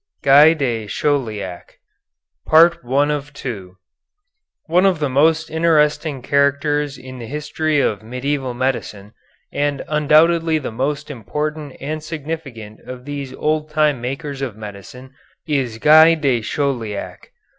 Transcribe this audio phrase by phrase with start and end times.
[0.23, 1.77] XI GUY DE CHAULIAC
[2.45, 3.31] One of
[4.99, 9.13] the most interesting characters in the history of medieval medicine,
[9.53, 15.13] and undoubtedly the most important and significant of these Old Time Makers of Medicine,
[15.45, 17.29] is Guy de Chauliac.